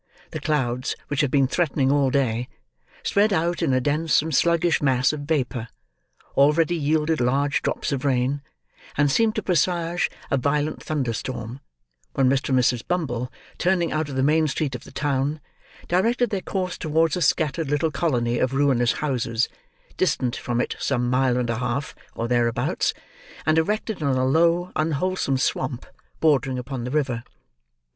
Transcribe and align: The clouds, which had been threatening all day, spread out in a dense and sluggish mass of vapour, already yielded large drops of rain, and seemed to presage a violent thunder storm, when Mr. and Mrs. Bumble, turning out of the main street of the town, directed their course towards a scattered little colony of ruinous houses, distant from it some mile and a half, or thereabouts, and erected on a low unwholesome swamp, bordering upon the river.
The 0.31 0.39
clouds, 0.39 0.95
which 1.09 1.21
had 1.21 1.29
been 1.29 1.45
threatening 1.45 1.91
all 1.91 2.09
day, 2.09 2.49
spread 3.03 3.31
out 3.31 3.61
in 3.61 3.71
a 3.71 3.79
dense 3.79 4.19
and 4.23 4.33
sluggish 4.33 4.81
mass 4.81 5.13
of 5.13 5.19
vapour, 5.29 5.67
already 6.35 6.75
yielded 6.75 7.21
large 7.21 7.61
drops 7.61 7.91
of 7.91 8.03
rain, 8.03 8.41
and 8.97 9.11
seemed 9.11 9.35
to 9.35 9.43
presage 9.43 10.09
a 10.31 10.37
violent 10.37 10.81
thunder 10.81 11.13
storm, 11.13 11.59
when 12.15 12.27
Mr. 12.27 12.49
and 12.49 12.57
Mrs. 12.57 12.81
Bumble, 12.87 13.31
turning 13.59 13.91
out 13.91 14.09
of 14.09 14.15
the 14.15 14.23
main 14.23 14.47
street 14.47 14.73
of 14.73 14.85
the 14.85 14.91
town, 14.91 15.39
directed 15.87 16.31
their 16.31 16.41
course 16.41 16.79
towards 16.79 17.15
a 17.15 17.21
scattered 17.21 17.69
little 17.69 17.91
colony 17.91 18.39
of 18.39 18.55
ruinous 18.55 18.93
houses, 19.05 19.49
distant 19.97 20.35
from 20.35 20.59
it 20.59 20.75
some 20.79 21.11
mile 21.11 21.37
and 21.37 21.51
a 21.51 21.59
half, 21.59 21.93
or 22.15 22.27
thereabouts, 22.27 22.95
and 23.45 23.59
erected 23.59 24.01
on 24.01 24.17
a 24.17 24.25
low 24.25 24.71
unwholesome 24.75 25.37
swamp, 25.37 25.85
bordering 26.19 26.57
upon 26.57 26.85
the 26.85 26.89
river. 26.89 27.23